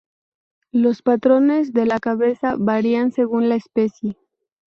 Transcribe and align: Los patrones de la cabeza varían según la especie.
Los 0.71 1.03
patrones 1.03 1.73
de 1.73 1.85
la 1.85 1.99
cabeza 1.99 2.55
varían 2.57 3.11
según 3.11 3.49
la 3.49 3.55
especie. 3.55 4.17